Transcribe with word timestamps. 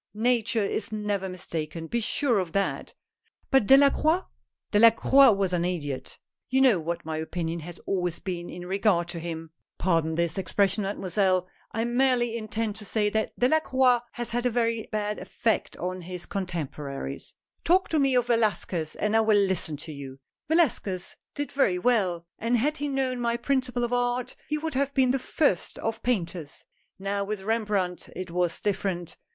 Nature 0.15 0.63
is 0.63 0.91
never 0.91 1.29
mistaken, 1.29 1.85
be 1.85 1.99
sure 1.99 2.39
of 2.39 2.53
that."" 2.53 2.95
But 3.51 3.67
Delacroix?"" 3.67 4.21
Delacroix 4.71 5.31
was 5.31 5.53
an 5.53 5.63
idiot. 5.63 6.17
You 6.49 6.61
know 6.61 6.79
what 6.79 7.05
my 7.05 7.17
opin 7.21 7.47
ion 7.49 7.59
has 7.59 7.77
always 7.85 8.17
been 8.17 8.49
in 8.49 8.65
regard 8.65 9.07
to 9.09 9.19
him— 9.19 9.51
pardon 9.77 10.15
this 10.15 10.37
142 10.37 10.41
HOW 10.41 10.43
PICTURES 10.43 10.79
ARE 10.79 10.81
MADE. 10.81 11.05
expression, 11.05 11.27
Mademoiselle— 11.27 11.47
I 11.71 11.83
merely 11.85 12.35
intend 12.35 12.75
to 12.77 12.83
say 12.83 13.09
that 13.11 13.39
Delacroix 13.39 13.99
has 14.13 14.31
had 14.31 14.47
a 14.47 14.49
very 14.49 14.87
bad 14.91 15.19
effect 15.19 15.77
on 15.77 16.01
his 16.01 16.25
contempo 16.25 16.83
raries. 16.87 17.35
Talk 17.63 17.87
to 17.89 17.99
me 17.99 18.15
of 18.15 18.25
Velasquez 18.25 18.95
and 18.95 19.15
I 19.15 19.21
will 19.21 19.37
listen 19.37 19.77
to 19.77 19.91
you." 19.91 20.17
"Velasquez 20.49 21.15
did 21.35 21.51
very 21.51 21.77
well, 21.77 22.25
and 22.39 22.57
had 22.57 22.77
he 22.77 22.87
known 22.87 23.19
my 23.21 23.37
principle 23.37 23.83
of 23.83 23.93
art, 23.93 24.35
he 24.49 24.57
would 24.57 24.73
have 24.73 24.95
been 24.95 25.11
the 25.11 25.19
first 25.19 25.77
of 25.77 26.01
paint 26.01 26.35
ers. 26.35 26.65
Now 26.97 27.23
with 27.23 27.43
Rembrandt, 27.43 28.09
it 28.15 28.31
was 28.31 28.59
different. 28.59 29.15